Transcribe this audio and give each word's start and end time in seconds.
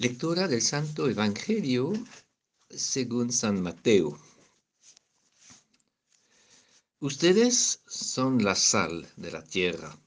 Lectura 0.00 0.46
del 0.46 0.62
Santo 0.62 1.08
Evangelio 1.08 1.92
según 2.70 3.32
San 3.32 3.60
Mateo. 3.60 4.16
Ustedes 7.00 7.82
son 7.84 8.44
la 8.44 8.54
sal 8.54 9.08
de 9.16 9.32
la 9.32 9.42
tierra, 9.42 9.98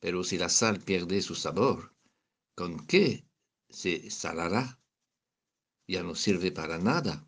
pero 0.00 0.24
si 0.24 0.38
la 0.38 0.48
sal 0.48 0.80
pierde 0.80 1.22
su 1.22 1.36
sabor, 1.36 1.94
¿con 2.56 2.84
qué 2.84 3.24
se 3.70 4.10
salará? 4.10 4.80
Ya 5.86 6.02
no 6.02 6.16
sirve 6.16 6.50
para 6.50 6.78
nada, 6.78 7.24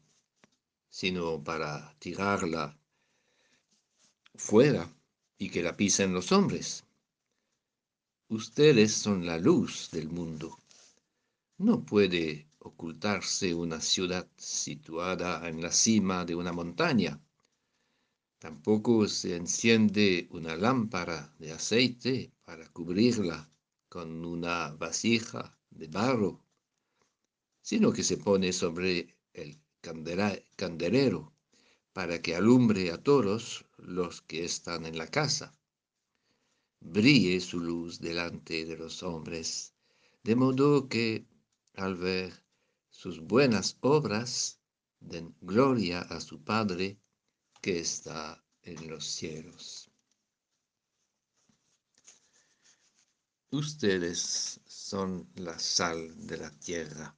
sino 0.91 1.45
para 1.45 1.95
tirarla 2.01 2.77
fuera 4.35 4.93
y 5.39 5.49
que 5.49 5.63
la 5.63 5.77
pisen 5.77 6.13
los 6.13 6.33
hombres. 6.33 6.83
Ustedes 8.27 8.93
son 8.93 9.25
la 9.25 9.39
luz 9.39 9.91
del 9.93 10.09
mundo. 10.09 10.59
No 11.59 11.87
puede 11.87 12.49
ocultarse 12.59 13.55
una 13.55 13.81
ciudad 13.81 14.29
situada 14.37 15.49
en 15.49 15.63
la 15.63 15.71
cima 15.71 16.25
de 16.25 16.35
una 16.35 16.53
montaña. 16.53 17.23
Tampoco 18.41 19.07
se 19.07 19.37
enciende 19.37 20.27
una 20.33 20.57
lámpara 20.57 21.33
de 21.39 21.53
aceite 21.53 22.33
para 22.45 22.69
cubrirla 22.71 23.49
con 23.89 24.25
una 24.25 24.73
vasija 24.73 25.57
de 25.71 25.87
barro, 25.87 26.43
sino 27.63 27.93
que 27.93 28.03
se 28.03 28.17
pone 28.17 28.53
sobre 28.53 29.17
el 29.33 29.57
candelero 29.81 31.33
para 31.93 32.21
que 32.21 32.35
alumbre 32.35 32.91
a 32.91 33.01
todos 33.01 33.65
los 33.79 34.23
que 34.23 34.45
están 34.45 34.87
en 34.87 34.99
la 34.99 35.07
casa. 35.07 35.57
Brille 36.81 37.41
su 37.41 37.61
luz 37.61 38.01
delante 38.01 38.65
de 38.65 38.77
los 38.77 39.05
hombres, 39.05 39.73
de 40.25 40.35
modo 40.35 40.89
que 40.89 41.25
al 41.75 41.97
ver 41.97 42.33
sus 42.91 43.21
buenas 43.21 43.77
obras 43.81 44.61
den 45.01 45.35
gloria 45.41 46.01
a 46.01 46.21
su 46.21 46.43
Padre 46.43 46.99
que 47.61 47.81
está 47.81 48.43
en 48.63 48.89
los 48.89 49.05
cielos. 49.05 49.91
Ustedes 53.51 54.61
son 54.67 55.29
la 55.37 55.59
sal 55.59 56.27
de 56.27 56.39
la 56.39 56.51
tierra. 56.51 57.17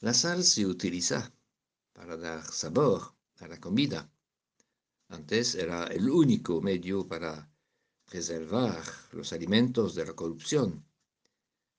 La 0.00 0.14
sal 0.14 0.44
se 0.44 0.66
utiliza 0.66 1.32
para 1.92 2.16
dar 2.16 2.44
sabor 2.44 3.14
a 3.38 3.48
la 3.48 3.58
comida. 3.60 4.10
Antes 5.08 5.54
era 5.54 5.84
el 5.88 6.08
único 6.08 6.60
medio 6.60 7.06
para 7.06 7.50
preservar 8.04 8.82
los 9.12 9.32
alimentos 9.32 9.94
de 9.94 10.06
la 10.06 10.12
corrupción. 10.12 10.84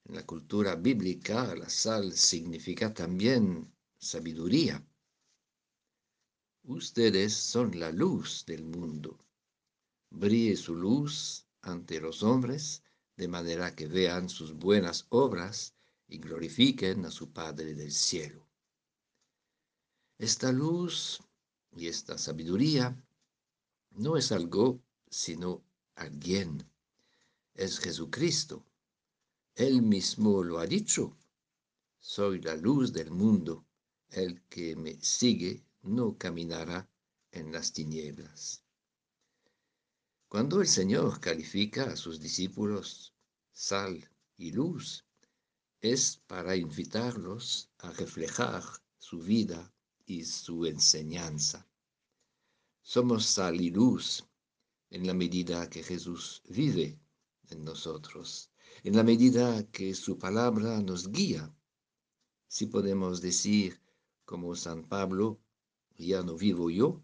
En 0.05 0.15
la 0.15 0.25
cultura 0.25 0.75
bíblica 0.75 1.55
la 1.55 1.69
sal 1.69 2.13
significa 2.13 2.93
también 2.93 3.73
sabiduría. 3.97 4.85
Ustedes 6.63 7.33
son 7.33 7.79
la 7.79 7.91
luz 7.91 8.45
del 8.45 8.65
mundo. 8.65 9.17
Brille 10.09 10.55
su 10.57 10.75
luz 10.75 11.45
ante 11.61 12.01
los 12.01 12.21
hombres, 12.23 12.83
de 13.15 13.27
manera 13.27 13.75
que 13.75 13.87
vean 13.87 14.29
sus 14.29 14.53
buenas 14.53 15.05
obras 15.09 15.73
y 16.07 16.17
glorifiquen 16.17 17.05
a 17.05 17.11
su 17.11 17.31
Padre 17.31 17.73
del 17.73 17.91
cielo. 17.91 18.47
Esta 20.17 20.51
luz 20.51 21.21
y 21.71 21.87
esta 21.87 22.17
sabiduría 22.17 22.95
no 23.91 24.17
es 24.17 24.31
algo, 24.31 24.81
sino 25.09 25.63
alguien. 25.95 26.69
Es 27.53 27.79
Jesucristo. 27.79 28.65
Él 29.55 29.83
mismo 29.83 30.43
lo 30.43 30.57
ha 30.57 30.65
dicho. 30.65 31.15
Soy 31.99 32.41
la 32.41 32.55
luz 32.55 32.91
del 32.91 33.11
mundo. 33.11 33.65
El 34.09 34.41
que 34.49 34.75
me 34.75 34.99
sigue 34.99 35.63
no 35.83 36.17
caminará 36.17 36.89
en 37.31 37.51
las 37.51 37.71
tinieblas. 37.71 38.63
Cuando 40.27 40.61
el 40.61 40.67
Señor 40.67 41.19
califica 41.19 41.83
a 41.91 41.95
sus 41.95 42.19
discípulos 42.19 43.13
sal 43.51 44.09
y 44.37 44.51
luz, 44.51 45.05
es 45.81 46.17
para 46.25 46.55
invitarlos 46.55 47.69
a 47.77 47.91
reflejar 47.91 48.63
su 48.97 49.19
vida 49.19 49.71
y 50.05 50.25
su 50.25 50.65
enseñanza. 50.65 51.67
Somos 52.81 53.27
sal 53.27 53.61
y 53.61 53.69
luz 53.69 54.25
en 54.89 55.05
la 55.05 55.13
medida 55.13 55.69
que 55.69 55.83
Jesús 55.83 56.41
vive 56.49 56.99
en 57.49 57.63
nosotros, 57.63 58.49
en 58.83 58.95
la 58.95 59.03
medida 59.03 59.63
que 59.71 59.93
su 59.93 60.17
palabra 60.17 60.81
nos 60.81 61.11
guía. 61.11 61.53
Si 62.47 62.65
podemos 62.67 63.21
decir, 63.21 63.79
como 64.25 64.55
San 64.55 64.83
Pablo, 64.87 65.39
ya 65.97 66.23
no 66.23 66.35
vivo 66.35 66.69
yo, 66.69 67.01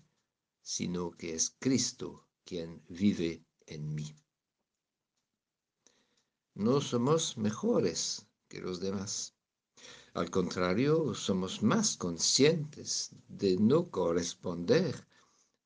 sino 0.62 1.12
que 1.12 1.36
es 1.36 1.56
Cristo 1.60 2.28
quien 2.44 2.82
vive 2.90 3.44
en 3.68 3.94
mí. 3.94 4.16
No 6.56 6.82
somos 6.82 7.38
mejores 7.38 8.26
que 8.48 8.60
los 8.60 8.80
demás. 8.80 9.36
Al 10.14 10.32
contrario, 10.32 11.14
somos 11.14 11.62
más 11.62 11.96
conscientes 11.96 13.12
de 13.28 13.58
no 13.58 13.92
corresponder 13.92 15.08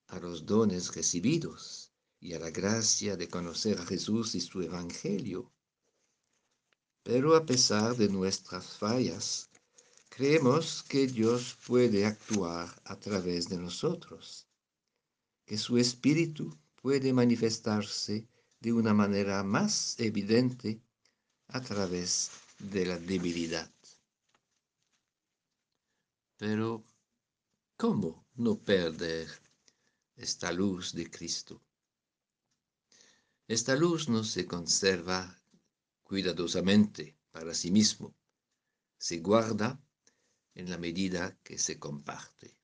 a 0.07 0.19
los 0.19 0.45
dones 0.45 0.93
recibidos 0.93 1.93
y 2.19 2.33
a 2.33 2.39
la 2.39 2.51
gracia 2.51 3.15
de 3.15 3.29
conocer 3.29 3.79
a 3.79 3.85
Jesús 3.85 4.35
y 4.35 4.41
su 4.41 4.61
Evangelio. 4.61 5.52
Pero 7.03 7.35
a 7.35 7.45
pesar 7.45 7.97
de 7.97 8.07
nuestras 8.07 8.77
fallas, 8.77 9.49
creemos 10.09 10.83
que 10.83 11.05
Dios 11.05 11.57
puede 11.67 12.05
actuar 12.05 12.69
a 12.85 12.95
través 12.95 13.49
de 13.49 13.57
nosotros, 13.57 14.47
que 15.45 15.57
su 15.57 15.77
Espíritu 15.77 16.57
puede 16.81 17.11
manifestarse 17.11 18.25
de 18.61 18.71
una 18.71 18.93
manera 18.93 19.43
más 19.43 19.99
evidente 19.99 20.81
a 21.47 21.59
través 21.61 22.31
de 22.59 22.85
la 22.85 22.97
debilidad. 22.97 23.69
Pero, 26.37 26.85
¿cómo 27.75 28.25
no 28.35 28.57
perder 28.57 29.27
esta 30.15 30.53
luz 30.53 30.93
de 30.93 31.09
Cristo? 31.11 31.61
Esta 33.47 33.75
luz 33.75 34.07
no 34.07 34.23
se 34.23 34.45
conserva 34.45 35.42
cuidadosamente 36.13 37.17
para 37.31 37.55
sí 37.55 37.71
mismo, 37.71 38.13
se 38.99 39.17
guarda 39.17 39.83
en 40.53 40.69
la 40.69 40.77
medida 40.77 41.35
que 41.41 41.57
se 41.57 41.79
comparte, 41.79 42.55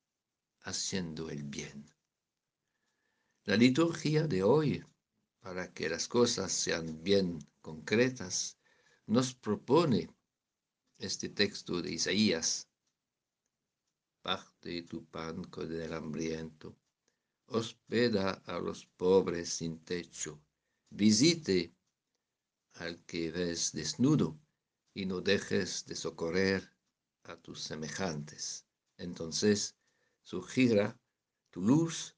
haciendo 0.62 1.32
el 1.32 1.42
bien. 1.42 1.84
La 3.46 3.56
liturgia 3.58 4.28
de 4.28 4.44
hoy, 4.44 4.86
para 5.40 5.74
que 5.74 5.90
las 5.90 6.08
cosas 6.08 6.52
sean 6.52 7.02
bien 7.02 7.40
concretas, 7.60 8.60
nos 9.08 9.34
propone 9.34 10.08
este 11.00 11.30
texto 11.30 11.82
de 11.82 11.94
Isaías 11.94 12.70
parte 14.22 14.84
tu 14.84 15.06
pan 15.06 15.44
con 15.46 15.74
el 15.74 15.92
hambriento, 15.92 16.78
hospeda 17.48 18.44
a 18.46 18.60
los 18.60 18.86
pobres 18.86 19.50
sin 19.50 19.80
techo, 19.80 20.40
visite 20.92 21.79
al 22.74 23.04
que 23.06 23.32
ves 23.32 23.72
desnudo 23.72 24.40
y 24.94 25.06
no 25.06 25.22
dejes 25.22 25.86
de 25.86 25.96
socorrer 25.96 26.74
a 27.24 27.36
tus 27.36 27.62
semejantes. 27.62 28.66
Entonces 28.98 29.76
surgirá 30.24 31.00
tu 31.50 31.62
luz 31.62 32.16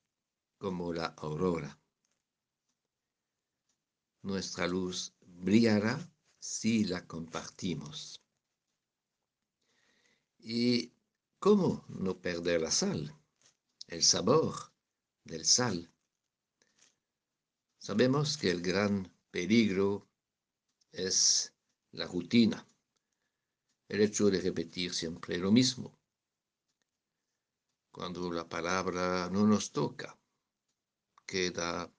como 0.57 0.93
la 0.93 1.07
aurora. 1.17 1.79
Nuestra 4.21 4.67
luz 4.67 5.13
brillará 5.21 5.99
si 6.39 6.85
la 6.85 7.07
compartimos. 7.07 8.21
Y 10.39 10.93
¿Cómo 11.41 11.83
no 11.87 12.21
perder 12.21 12.61
la 12.61 12.69
sal? 12.69 13.17
El 13.87 14.03
sabor 14.03 14.71
del 15.23 15.43
sal. 15.43 15.91
Sabemos 17.79 18.37
que 18.37 18.51
el 18.51 18.61
gran 18.61 19.11
peligro 19.31 20.07
es 20.91 21.53
la 21.91 22.05
rutina, 22.05 22.67
el 23.87 24.01
hecho 24.01 24.29
de 24.29 24.41
repetir 24.41 24.93
siempre 24.93 25.37
lo 25.37 25.51
mismo. 25.51 25.97
Cuando 27.91 28.31
la 28.31 28.47
palabra 28.47 29.29
no 29.29 29.45
nos 29.45 29.71
toca, 29.71 30.17
queda 31.25 31.91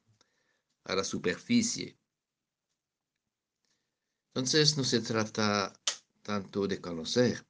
a 0.84 0.94
la 0.94 1.04
superficie. 1.04 1.98
Entonces 4.28 4.76
no 4.76 4.84
se 4.84 5.00
trata 5.00 5.72
tanto 6.22 6.66
de 6.66 6.80
conocer, 6.80 7.46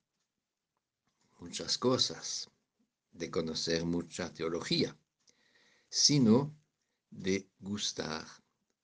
muchas 1.38 1.78
cosas, 1.78 2.50
de 3.12 3.30
conocer 3.30 3.84
mucha 3.84 4.32
teología, 4.32 4.96
sino 5.88 6.56
de 7.10 7.48
gustar 7.58 8.26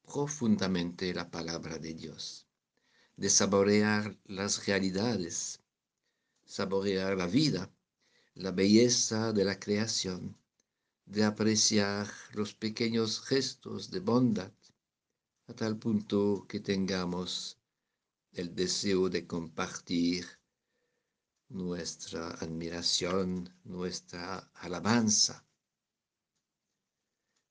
profundamente 0.03 1.13
la 1.15 1.31
palabra 1.31 1.79
de 1.79 1.95
Dios, 1.95 2.48
de 3.19 3.29
saborear 3.29 4.17
las 4.25 4.65
realidades 4.67 5.61
saborear 6.49 7.15
la 7.17 7.27
vida, 7.27 7.71
la 8.35 8.53
belleza 8.53 9.35
de 9.35 9.45
la 9.45 9.61
creación, 9.61 10.35
de 11.05 11.25
apreciar 11.25 12.11
los 12.33 12.55
pequeños 12.55 13.21
gestos 13.21 13.91
de 13.91 14.01
bondad, 14.01 14.53
a 15.47 15.53
tal 15.53 15.79
punto 15.79 16.47
que 16.49 16.61
tengamos 16.61 17.59
el 18.33 18.55
deseo 18.55 19.11
de 19.11 19.27
compartir 19.27 20.27
nuestra 21.51 22.31
admiración, 22.31 23.55
nuestra 23.65 24.51
alabanza. 24.55 25.45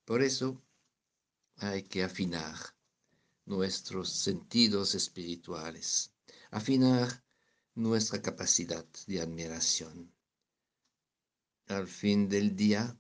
Por 0.06 0.24
eso 0.24 0.60
hay 1.58 1.84
que 1.84 2.04
afinar 2.04 2.56
nuestros 3.48 4.10
sentidos 4.10 4.94
espirituales, 4.94 6.12
afinar 6.52 7.24
nuestra 7.76 8.22
capacidad 8.22 8.86
de 9.08 9.22
admiración. 9.22 10.14
Al 11.68 11.88
fin 11.88 12.28
del 12.28 12.56
día, 12.58 13.00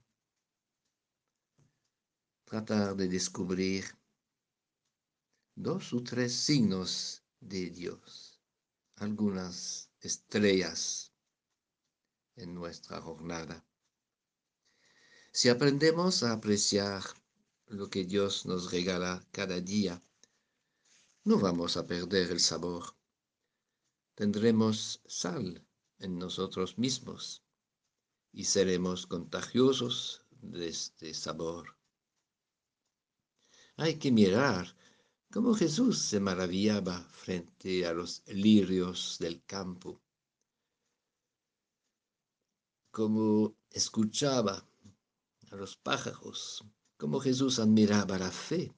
tratar 2.45 2.95
de 2.95 3.09
descubrir 3.09 3.85
dos 5.53 5.91
o 5.93 6.01
tres 6.01 6.33
signos 6.33 7.23
de 7.41 7.69
Dios, 7.69 8.39
algunas 8.95 9.89
estrellas 9.99 11.11
en 12.37 12.53
nuestra 12.53 13.01
jornada. 13.01 13.65
Si 15.33 15.49
aprendemos 15.49 16.23
a 16.23 16.31
apreciar 16.31 17.03
lo 17.65 17.89
que 17.89 18.05
Dios 18.05 18.45
nos 18.45 18.71
regala 18.71 19.27
cada 19.31 19.59
día, 19.59 20.01
no 21.27 21.37
vamos 21.37 21.75
a 21.75 21.85
perder 21.85 22.31
el 22.31 22.39
sabor. 22.39 22.95
Tendremos 24.15 25.01
sal 25.05 25.61
en 25.99 26.17
nosotros 26.17 26.77
mismos 26.77 27.43
y 28.31 28.45
seremos 28.45 29.05
contagiosos 29.05 30.25
de 30.31 30.69
este 30.69 31.13
sabor. 31.13 31.75
Hay 33.75 33.99
que 33.99 34.09
mirar 34.09 34.73
cómo 35.29 35.53
Jesús 35.53 35.99
se 35.99 36.21
maravillaba 36.21 37.01
frente 37.11 37.85
a 37.85 37.91
los 37.91 38.23
lirios 38.27 39.17
del 39.19 39.43
campo, 39.43 40.01
cómo 42.89 43.53
escuchaba 43.69 44.65
a 45.51 45.55
los 45.57 45.75
pájaros, 45.75 46.63
cómo 46.95 47.19
Jesús 47.19 47.59
admiraba 47.59 48.17
la 48.17 48.31
fe, 48.31 48.76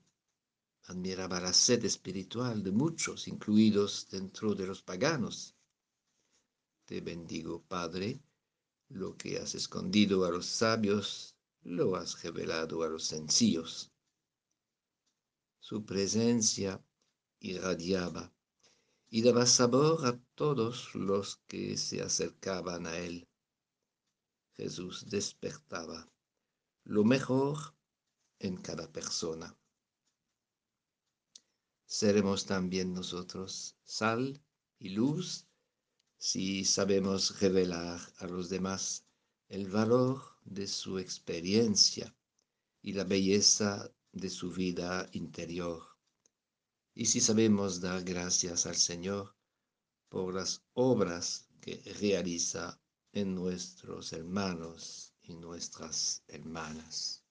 admiraba 0.90 1.40
la 1.40 1.54
sed 1.54 1.86
espiritual 1.86 2.64
de 2.64 2.72
muchos, 2.72 3.28
incluidos 3.28 4.08
dentro 4.10 4.56
de 4.56 4.66
los 4.66 4.82
paganos. 4.82 5.56
Te 6.86 7.00
bendigo, 7.02 7.62
Padre, 7.62 8.20
lo 8.90 9.16
que 9.16 9.38
has 9.38 9.54
escondido 9.54 10.26
a 10.26 10.32
los 10.32 10.48
sabios, 10.48 11.36
lo 11.62 11.96
has 11.96 12.24
revelado 12.24 12.82
a 12.82 12.90
los 12.90 13.04
sencillos. 13.04 13.92
Su 15.60 15.86
presencia 15.86 16.84
irradiaba 17.40 18.34
y 19.10 19.22
daba 19.22 19.46
sabor 19.46 20.08
a 20.08 20.20
todos 20.34 20.96
los 20.96 21.38
que 21.46 21.78
se 21.78 22.02
acercaban 22.02 22.88
a 22.88 22.98
él. 22.98 23.28
Jesús 24.58 25.06
despertaba 25.08 26.12
lo 26.84 27.04
mejor 27.04 27.76
en 28.40 28.58
cada 28.58 28.92
persona. 28.92 29.59
Seremos 31.92 32.46
también 32.46 32.94
nosotros 32.94 33.76
sal 33.84 34.40
y 34.78 34.90
luz 34.90 35.48
si 36.20 36.64
sabemos 36.64 37.40
revelar 37.40 38.00
a 38.20 38.28
los 38.28 38.48
demás 38.48 39.06
el 39.48 39.68
valor 39.70 40.22
de 40.46 40.68
su 40.68 41.00
experiencia 41.00 42.16
y 42.84 42.94
la 42.94 43.06
belleza 43.06 43.92
de 44.12 44.30
su 44.30 44.52
vida 44.52 45.10
interior. 45.14 45.82
Y 46.94 47.08
si 47.08 47.22
sabemos 47.22 47.82
dar 47.82 48.04
gracias 48.04 48.68
al 48.68 48.76
Señor 48.76 49.36
por 50.10 50.36
las 50.36 50.62
obras 50.74 51.48
que 51.60 51.82
realiza 52.00 52.80
en 53.14 53.34
nuestros 53.34 54.14
hermanos 54.14 55.16
y 55.24 55.36
nuestras 55.38 56.22
hermanas. 56.28 57.24